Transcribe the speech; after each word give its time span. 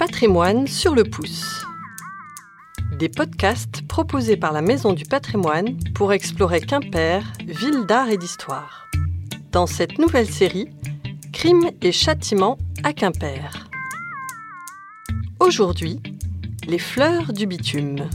Patrimoine 0.00 0.66
sur 0.66 0.94
le 0.94 1.04
pouce. 1.04 1.62
Des 2.98 3.10
podcasts 3.10 3.86
proposés 3.86 4.38
par 4.38 4.50
la 4.50 4.62
Maison 4.62 4.94
du 4.94 5.04
Patrimoine 5.04 5.76
pour 5.94 6.14
explorer 6.14 6.62
Quimper, 6.62 7.22
ville 7.44 7.84
d'art 7.84 8.08
et 8.08 8.16
d'histoire. 8.16 8.88
Dans 9.52 9.66
cette 9.66 9.98
nouvelle 9.98 10.26
série, 10.26 10.70
Crimes 11.34 11.70
et 11.82 11.92
châtiments 11.92 12.56
à 12.82 12.94
Quimper. 12.94 13.68
Aujourd'hui, 15.38 16.00
les 16.66 16.78
fleurs 16.78 17.34
du 17.34 17.46
bitume. 17.46 18.08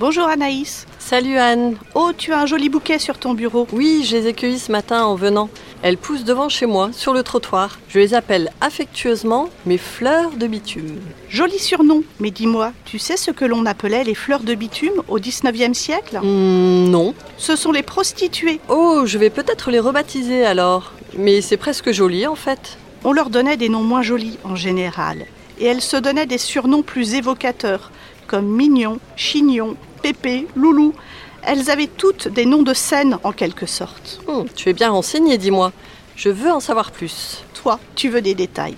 Bonjour 0.00 0.26
Anaïs. 0.26 0.84
Salut 1.08 1.38
Anne. 1.38 1.76
Oh, 1.94 2.10
tu 2.18 2.32
as 2.32 2.40
un 2.40 2.46
joli 2.46 2.68
bouquet 2.68 2.98
sur 2.98 3.16
ton 3.16 3.32
bureau. 3.32 3.68
Oui, 3.72 4.04
je 4.04 4.16
les 4.16 4.26
ai 4.26 4.32
cueillis 4.32 4.58
ce 4.58 4.72
matin 4.72 5.04
en 5.04 5.14
venant. 5.14 5.48
Elles 5.82 5.98
poussent 5.98 6.24
devant 6.24 6.48
chez 6.48 6.66
moi, 6.66 6.90
sur 6.90 7.14
le 7.14 7.22
trottoir. 7.22 7.78
Je 7.88 8.00
les 8.00 8.12
appelle 8.12 8.50
affectueusement 8.60 9.48
mes 9.66 9.78
fleurs 9.78 10.32
de 10.32 10.48
bitume. 10.48 10.98
Joli 11.28 11.60
surnom, 11.60 12.02
mais 12.18 12.32
dis-moi, 12.32 12.72
tu 12.84 12.98
sais 12.98 13.16
ce 13.16 13.30
que 13.30 13.44
l'on 13.44 13.66
appelait 13.66 14.02
les 14.02 14.16
fleurs 14.16 14.40
de 14.40 14.56
bitume 14.56 15.00
au 15.06 15.20
19e 15.20 15.74
siècle? 15.74 16.18
Hmm, 16.20 16.88
non. 16.90 17.14
Ce 17.36 17.54
sont 17.54 17.70
les 17.70 17.84
prostituées. 17.84 18.58
Oh, 18.68 19.04
je 19.06 19.18
vais 19.18 19.30
peut-être 19.30 19.70
les 19.70 19.78
rebaptiser 19.78 20.44
alors. 20.44 20.90
Mais 21.16 21.40
c'est 21.40 21.56
presque 21.56 21.92
joli 21.92 22.26
en 22.26 22.34
fait. 22.34 22.78
On 23.04 23.12
leur 23.12 23.30
donnait 23.30 23.56
des 23.56 23.68
noms 23.68 23.84
moins 23.84 24.02
jolis 24.02 24.40
en 24.42 24.56
général, 24.56 25.26
et 25.60 25.66
elles 25.66 25.82
se 25.82 25.96
donnaient 25.98 26.26
des 26.26 26.36
surnoms 26.36 26.82
plus 26.82 27.14
évocateurs, 27.14 27.92
comme 28.26 28.48
Mignon, 28.48 28.98
Chignon, 29.14 29.76
Pépé, 30.02 30.46
Loulou. 30.54 30.94
Elles 31.42 31.70
avaient 31.70 31.86
toutes 31.86 32.28
des 32.28 32.46
noms 32.46 32.62
de 32.62 32.74
scènes 32.74 33.18
en 33.22 33.32
quelque 33.32 33.66
sorte. 33.66 34.20
Hmm, 34.26 34.44
tu 34.54 34.68
es 34.68 34.72
bien 34.72 34.90
renseigné, 34.90 35.38
dis-moi. 35.38 35.72
Je 36.16 36.28
veux 36.28 36.50
en 36.50 36.60
savoir 36.60 36.90
plus. 36.90 37.44
Toi, 37.54 37.78
tu 37.94 38.08
veux 38.08 38.22
des 38.22 38.34
détails. 38.34 38.76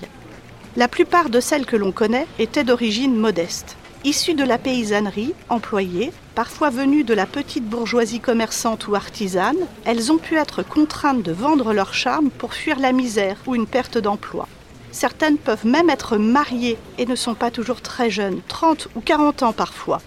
La 0.77 0.88
plupart 0.88 1.30
de 1.30 1.41
celles 1.41 1.66
que 1.66 1.77
l'on 1.77 1.92
connaît 1.92 2.27
étaient 2.38 2.64
d'origine 2.64 3.16
modeste. 3.16 3.77
Issues 4.05 4.34
de 4.34 4.44
la 4.44 4.58
paysannerie, 4.58 5.34
employées, 5.48 6.12
parfois 6.36 6.70
venues 6.70 7.02
de 7.02 7.14
la 7.14 7.27
petite 7.27 7.64
bourgeoisie 7.64 8.20
commerçante 8.20 8.86
ou 8.86 8.94
artisane, 8.94 9.56
elles 9.84 10.12
ont 10.12 10.19
pu 10.19 10.36
être 10.36 10.62
contraintes 10.62 11.22
de 11.22 11.32
vendre 11.32 11.72
leur 11.72 11.94
charme 11.94 12.30
pour 12.30 12.55
fuir 12.55 12.78
la 12.78 12.92
misère 12.92 13.38
ou 13.47 13.56
une 13.56 13.66
perte 13.66 13.98
d'emploi. 13.98 14.47
Certaines 14.92 15.36
peuvent 15.36 15.66
même 15.66 15.91
être 15.91 16.16
mariées 16.16 16.78
et 16.97 17.06
ne 17.06 17.16
sont 17.16 17.34
pas 17.34 17.50
toujours 17.50 17.80
très 17.80 18.08
jeunes, 18.08 18.41
30 18.47 18.88
ou 18.94 19.00
40 19.00 19.42
ans 19.42 19.53
parfois. 19.53 20.00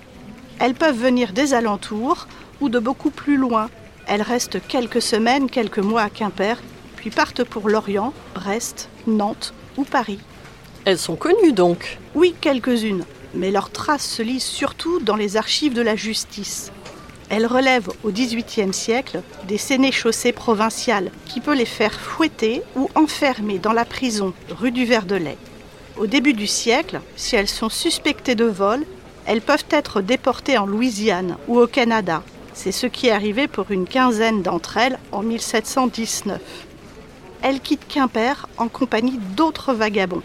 Elles 0.62 0.76
peuvent 0.76 0.96
venir 0.96 1.34
des 1.34 1.56
alentours 1.56 2.28
ou 2.62 2.70
de 2.70 2.78
beaucoup 2.78 3.10
plus 3.10 3.36
loin. 3.36 3.72
Elles 4.06 4.22
restent 4.22 4.60
quelques 4.68 5.02
semaines, 5.02 5.50
quelques 5.50 5.80
mois 5.80 6.04
à 6.04 6.10
Quimper, 6.12 6.62
puis 6.98 7.10
partent 7.10 7.44
pour 7.44 7.68
Lorient, 7.68 8.14
Brest, 8.36 8.88
Nantes 9.08 9.56
ou 9.76 9.86
Paris. 9.86 10.20
Elles 10.86 11.00
sont 11.00 11.16
connues 11.16 11.52
donc. 11.52 11.98
Oui, 12.14 12.36
quelques-unes, 12.40 13.06
mais 13.34 13.50
leurs 13.50 13.72
traces 13.72 14.06
se 14.06 14.22
lisent 14.22 14.44
surtout 14.44 15.00
dans 15.00 15.16
les 15.16 15.36
archives 15.36 15.74
de 15.74 15.82
la 15.82 15.96
justice. 15.96 16.72
Elles 17.30 17.48
relèvent 17.48 17.90
au 18.04 18.12
XVIIIe 18.12 18.74
siècle 18.74 19.24
des 19.48 19.58
sénéchaussées 19.58 20.32
provinciales 20.32 21.10
qui 21.26 21.42
peut 21.42 21.56
les 21.56 21.66
faire 21.66 22.00
fouetter 22.00 22.62
ou 22.76 22.88
enfermer 22.94 23.58
dans 23.58 23.74
la 23.74 23.86
prison 23.86 24.32
rue 24.50 24.72
du 24.72 24.86
Ver-de-Lay. 24.86 25.38
Au 25.98 26.06
début 26.06 26.34
du 26.34 26.46
siècle, 26.46 27.02
si 27.16 27.36
elles 27.36 27.48
sont 27.48 27.70
suspectées 27.70 28.36
de 28.36 28.46
vol, 28.46 28.86
elles 29.32 29.40
peuvent 29.40 29.64
être 29.70 30.02
déportées 30.02 30.58
en 30.58 30.66
Louisiane 30.66 31.38
ou 31.48 31.58
au 31.58 31.66
Canada. 31.66 32.22
C'est 32.54 32.74
ce 32.74 32.86
qui 32.86 33.08
est 33.08 33.12
arrivé 33.12 33.48
pour 33.48 33.72
une 33.72 33.88
quinzaine 33.88 34.42
d'entre 34.42 34.76
elles 34.76 35.00
en 35.14 35.24
1719. 35.24 36.42
Elles 37.42 37.62
quittent 37.62 37.88
Quimper 37.88 38.50
en 38.58 38.68
compagnie 38.68 39.20
d'autres 39.38 39.74
vagabonds. 39.74 40.22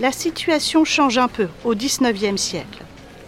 La 0.00 0.10
situation 0.10 0.84
change 0.84 1.16
un 1.16 1.28
peu 1.28 1.46
au 1.64 1.76
XIXe 1.76 2.34
siècle. 2.34 2.82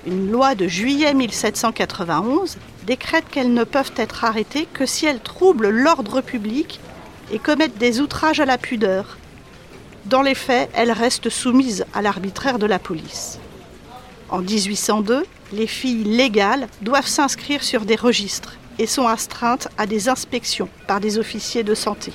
Une 0.08 0.28
loi 0.32 0.56
de 0.56 0.66
juillet 0.66 1.14
1791 1.14 2.56
décrète 2.84 3.28
qu'elles 3.30 3.54
ne 3.54 3.62
peuvent 3.62 3.94
être 3.94 4.24
arrêtées 4.24 4.66
que 4.72 4.86
si 4.86 5.06
elles 5.06 5.20
troublent 5.20 5.68
l'ordre 5.68 6.20
public 6.20 6.80
et 7.30 7.38
commettent 7.38 7.78
des 7.78 8.00
outrages 8.00 8.40
à 8.40 8.44
la 8.44 8.58
pudeur. 8.58 9.18
Dans 10.06 10.22
les 10.22 10.34
faits, 10.34 10.68
elles 10.74 10.90
restent 10.90 11.30
soumises 11.30 11.86
à 11.94 12.02
l'arbitraire 12.02 12.58
de 12.58 12.66
la 12.66 12.80
police. 12.80 13.38
En 14.28 14.40
1802, 14.40 15.24
les 15.52 15.66
filles 15.66 16.04
légales 16.04 16.68
doivent 16.82 17.06
s'inscrire 17.06 17.62
sur 17.62 17.84
des 17.84 17.96
registres 17.96 18.56
et 18.78 18.86
sont 18.86 19.06
astreintes 19.06 19.68
à 19.78 19.86
des 19.86 20.08
inspections 20.08 20.68
par 20.86 21.00
des 21.00 21.18
officiers 21.18 21.62
de 21.62 21.74
santé. 21.74 22.12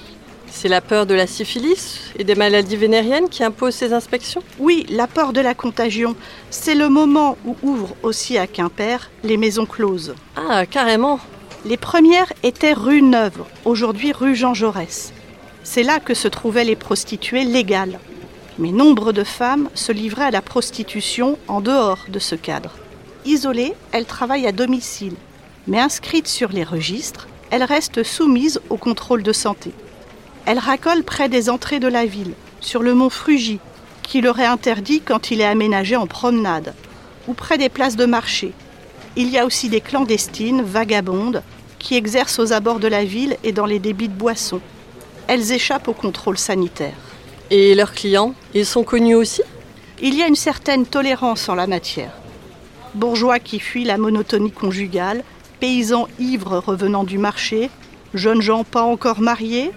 C'est 0.51 0.67
la 0.67 0.81
peur 0.81 1.05
de 1.05 1.13
la 1.13 1.27
syphilis 1.27 2.01
et 2.19 2.25
des 2.25 2.35
maladies 2.35 2.75
vénériennes 2.75 3.29
qui 3.29 3.43
impose 3.43 3.73
ces 3.73 3.93
inspections? 3.93 4.43
Oui, 4.59 4.85
la 4.89 5.07
peur 5.07 5.31
de 5.31 5.39
la 5.39 5.53
contagion, 5.53 6.15
c'est 6.49 6.75
le 6.75 6.89
moment 6.89 7.37
où 7.45 7.55
ouvrent 7.63 7.95
aussi 8.03 8.37
à 8.37 8.47
Quimper 8.47 9.09
les 9.23 9.37
maisons 9.37 9.65
closes. 9.65 10.13
Ah, 10.35 10.65
carrément. 10.65 11.19
Les 11.63 11.77
premières 11.77 12.33
étaient 12.43 12.73
rue 12.73 13.01
Neuve, 13.01 13.45
aujourd'hui 13.63 14.11
rue 14.11 14.35
Jean 14.35 14.53
Jaurès. 14.53 15.13
C'est 15.63 15.83
là 15.83 15.99
que 15.99 16.13
se 16.13 16.27
trouvaient 16.27 16.65
les 16.65 16.75
prostituées 16.75 17.45
légales. 17.45 17.99
Mais 18.61 18.71
nombre 18.71 19.11
de 19.11 19.23
femmes 19.23 19.69
se 19.73 19.91
livraient 19.91 20.25
à 20.25 20.31
la 20.31 20.43
prostitution 20.43 21.39
en 21.47 21.61
dehors 21.61 22.05
de 22.09 22.19
ce 22.19 22.35
cadre. 22.35 22.75
Isolées, 23.25 23.73
elles 23.91 24.05
travaillent 24.05 24.45
à 24.45 24.51
domicile, 24.51 25.15
mais 25.65 25.79
inscrites 25.79 26.27
sur 26.27 26.49
les 26.49 26.63
registres, 26.63 27.27
elles 27.49 27.63
restent 27.63 28.03
soumises 28.03 28.61
au 28.69 28.77
contrôle 28.77 29.23
de 29.23 29.33
santé. 29.33 29.71
Elles 30.45 30.59
racolent 30.59 31.03
près 31.03 31.27
des 31.27 31.49
entrées 31.49 31.79
de 31.79 31.87
la 31.87 32.05
ville, 32.05 32.33
sur 32.59 32.83
le 32.83 32.93
mont 32.93 33.09
Frugy, 33.09 33.57
qui 34.03 34.21
leur 34.21 34.39
est 34.39 34.45
interdit 34.45 35.01
quand 35.01 35.31
il 35.31 35.41
est 35.41 35.45
aménagé 35.45 35.95
en 35.95 36.05
promenade, 36.05 36.75
ou 37.27 37.33
près 37.33 37.57
des 37.57 37.69
places 37.69 37.95
de 37.95 38.05
marché. 38.05 38.53
Il 39.15 39.29
y 39.29 39.39
a 39.39 39.45
aussi 39.47 39.69
des 39.69 39.81
clandestines, 39.81 40.61
vagabondes, 40.61 41.41
qui 41.79 41.95
exercent 41.95 42.37
aux 42.37 42.53
abords 42.53 42.79
de 42.79 42.87
la 42.87 43.05
ville 43.05 43.37
et 43.43 43.53
dans 43.53 43.65
les 43.65 43.79
débits 43.79 44.07
de 44.07 44.13
boissons. 44.13 44.61
Elles 45.25 45.51
échappent 45.51 45.87
au 45.87 45.93
contrôle 45.93 46.37
sanitaire. 46.37 47.10
Et 47.53 47.75
leurs 47.75 47.91
clients, 47.91 48.33
ils 48.53 48.65
sont 48.65 48.85
connus 48.85 49.15
aussi? 49.15 49.41
Il 50.01 50.15
y 50.15 50.23
a 50.23 50.27
une 50.27 50.37
certaine 50.37 50.85
tolérance 50.85 51.49
en 51.49 51.55
la 51.55 51.67
matière. 51.67 52.13
Bourgeois 52.95 53.39
qui 53.39 53.59
fuient 53.59 53.83
la 53.83 53.97
monotonie 53.97 54.53
conjugale, 54.53 55.21
paysans 55.59 56.07
ivres 56.17 56.63
revenant 56.65 57.03
du 57.03 57.17
marché, 57.17 57.69
jeunes 58.13 58.41
gens 58.41 58.63
pas 58.63 58.83
encore 58.83 59.19
mariés, 59.19 59.71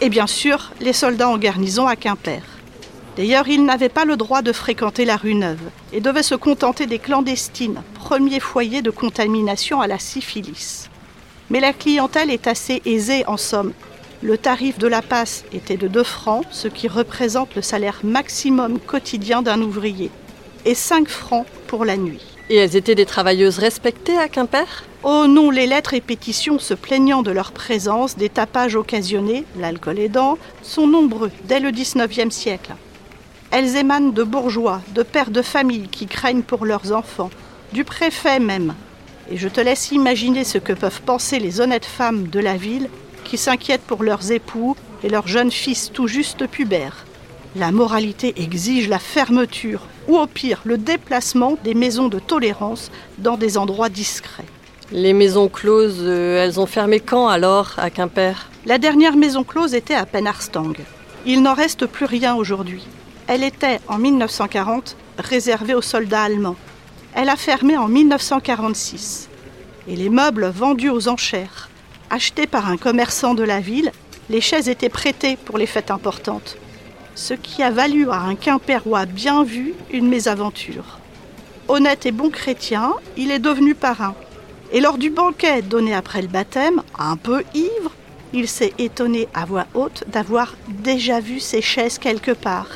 et 0.00 0.08
bien 0.08 0.26
sûr 0.26 0.72
les 0.80 0.94
soldats 0.94 1.28
en 1.28 1.36
garnison 1.36 1.86
à 1.86 1.96
Quimper. 1.96 2.40
D'ailleurs, 3.18 3.46
ils 3.46 3.62
n'avaient 3.62 3.90
pas 3.90 4.06
le 4.06 4.16
droit 4.16 4.40
de 4.40 4.52
fréquenter 4.52 5.04
la 5.04 5.18
rue 5.18 5.34
Neuve 5.34 5.68
et 5.92 6.00
devaient 6.00 6.22
se 6.22 6.34
contenter 6.34 6.86
des 6.86 6.98
clandestines, 6.98 7.82
premier 7.92 8.40
foyer 8.40 8.80
de 8.80 8.90
contamination 8.90 9.82
à 9.82 9.86
la 9.86 9.98
syphilis. 9.98 10.88
Mais 11.50 11.60
la 11.60 11.74
clientèle 11.74 12.30
est 12.30 12.46
assez 12.46 12.80
aisée 12.86 13.26
en 13.26 13.36
somme. 13.36 13.74
Le 14.24 14.38
tarif 14.38 14.78
de 14.78 14.86
la 14.86 15.02
passe 15.02 15.44
était 15.52 15.76
de 15.76 15.88
2 15.88 16.04
francs, 16.04 16.44
ce 16.52 16.68
qui 16.68 16.86
représente 16.86 17.56
le 17.56 17.62
salaire 17.62 17.98
maximum 18.04 18.78
quotidien 18.78 19.42
d'un 19.42 19.60
ouvrier, 19.60 20.10
et 20.64 20.76
5 20.76 21.08
francs 21.08 21.44
pour 21.66 21.84
la 21.84 21.96
nuit. 21.96 22.22
Et 22.48 22.54
elles 22.54 22.76
étaient 22.76 22.94
des 22.94 23.04
travailleuses 23.04 23.58
respectées 23.58 24.16
à 24.16 24.28
Quimper? 24.28 24.84
Oh 25.02 25.26
non, 25.26 25.50
les 25.50 25.66
lettres 25.66 25.94
et 25.94 26.00
pétitions 26.00 26.60
se 26.60 26.74
plaignant 26.74 27.22
de 27.22 27.32
leur 27.32 27.50
présence, 27.50 28.16
des 28.16 28.28
tapages 28.28 28.76
occasionnés, 28.76 29.44
l'alcool 29.58 29.98
aidant, 29.98 30.38
sont 30.62 30.86
nombreux 30.86 31.32
dès 31.46 31.58
le 31.58 31.72
XIXe 31.72 32.32
siècle. 32.32 32.74
Elles 33.50 33.76
émanent 33.76 34.12
de 34.12 34.22
bourgeois, 34.22 34.82
de 34.94 35.02
pères 35.02 35.32
de 35.32 35.42
famille 35.42 35.88
qui 35.88 36.06
craignent 36.06 36.42
pour 36.42 36.64
leurs 36.64 36.92
enfants, 36.92 37.30
du 37.72 37.82
préfet 37.82 38.38
même. 38.38 38.74
Et 39.32 39.36
je 39.36 39.48
te 39.48 39.60
laisse 39.60 39.90
imaginer 39.90 40.44
ce 40.44 40.58
que 40.58 40.72
peuvent 40.72 41.02
penser 41.02 41.40
les 41.40 41.60
honnêtes 41.60 41.86
femmes 41.86 42.28
de 42.28 42.38
la 42.38 42.56
ville 42.56 42.88
qui 43.24 43.38
s'inquiètent 43.38 43.86
pour 43.86 44.02
leurs 44.02 44.32
époux 44.32 44.76
et 45.02 45.08
leurs 45.08 45.26
jeunes 45.26 45.50
fils 45.50 45.90
tout 45.92 46.06
juste 46.06 46.46
pubères. 46.46 47.06
La 47.54 47.70
moralité 47.70 48.32
exige 48.36 48.88
la 48.88 48.98
fermeture 48.98 49.86
ou 50.08 50.16
au 50.16 50.26
pire 50.26 50.62
le 50.64 50.78
déplacement 50.78 51.58
des 51.64 51.74
maisons 51.74 52.08
de 52.08 52.18
tolérance 52.18 52.90
dans 53.18 53.36
des 53.36 53.58
endroits 53.58 53.90
discrets. 53.90 54.46
Les 54.90 55.12
maisons 55.12 55.48
closes, 55.48 56.00
euh, 56.00 56.42
elles 56.42 56.60
ont 56.60 56.66
fermé 56.66 57.00
quand 57.00 57.28
alors 57.28 57.74
à 57.78 57.90
Quimper? 57.90 58.50
La 58.66 58.78
dernière 58.78 59.16
maison 59.16 59.42
close 59.44 59.74
était 59.74 59.94
à 59.94 60.06
Penarstang. 60.06 60.74
Il 61.24 61.42
n'en 61.42 61.54
reste 61.54 61.86
plus 61.86 62.04
rien 62.04 62.34
aujourd'hui. 62.34 62.86
Elle 63.26 63.42
était 63.42 63.80
en 63.88 63.98
1940 63.98 64.96
réservée 65.18 65.74
aux 65.74 65.82
soldats 65.82 66.22
allemands. 66.22 66.56
Elle 67.14 67.28
a 67.28 67.36
fermé 67.36 67.76
en 67.76 67.88
1946. 67.88 69.28
Et 69.88 69.96
les 69.96 70.10
meubles 70.10 70.46
vendus 70.46 70.90
aux 70.90 71.08
enchères, 71.08 71.68
achetées 72.12 72.46
par 72.46 72.68
un 72.68 72.76
commerçant 72.76 73.32
de 73.32 73.42
la 73.42 73.58
ville, 73.58 73.90
les 74.28 74.42
chaises 74.42 74.68
étaient 74.68 74.90
prêtées 74.90 75.36
pour 75.36 75.56
les 75.56 75.66
fêtes 75.66 75.90
importantes. 75.90 76.58
Ce 77.14 77.32
qui 77.32 77.62
a 77.62 77.70
valu 77.70 78.08
à 78.10 78.20
un 78.20 78.34
Quimpérois 78.34 79.06
bien 79.06 79.42
vu 79.44 79.74
une 79.90 80.08
mésaventure. 80.08 80.98
Honnête 81.68 82.04
et 82.04 82.12
bon 82.12 82.28
chrétien, 82.28 82.92
il 83.16 83.30
est 83.30 83.38
devenu 83.38 83.74
parrain. 83.74 84.14
Et 84.72 84.80
lors 84.80 84.98
du 84.98 85.08
banquet 85.08 85.62
donné 85.62 85.94
après 85.94 86.20
le 86.20 86.28
baptême, 86.28 86.82
un 86.98 87.16
peu 87.16 87.44
ivre, 87.54 87.92
il 88.34 88.46
s'est 88.46 88.74
étonné 88.78 89.28
à 89.32 89.46
voix 89.46 89.66
haute 89.74 90.04
d'avoir 90.08 90.54
déjà 90.68 91.20
vu 91.20 91.40
ces 91.40 91.62
chaises 91.62 91.98
quelque 91.98 92.32
part. 92.32 92.68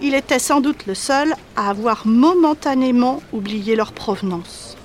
Il 0.00 0.14
était 0.14 0.38
sans 0.38 0.60
doute 0.60 0.86
le 0.86 0.94
seul 0.94 1.34
à 1.54 1.68
avoir 1.68 2.06
momentanément 2.06 3.22
oublié 3.32 3.76
leur 3.76 3.92
provenance. 3.92 4.76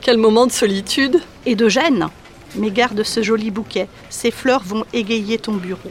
Quel 0.00 0.18
moment 0.18 0.46
de 0.46 0.52
solitude 0.52 1.20
Et 1.46 1.54
de 1.54 1.68
gêne 1.68 2.08
mais 2.54 2.70
garde 2.70 3.02
ce 3.02 3.22
joli 3.22 3.50
bouquet, 3.50 3.88
ces 4.10 4.30
fleurs 4.30 4.62
vont 4.62 4.84
égayer 4.92 5.38
ton 5.38 5.54
bureau. 5.54 5.90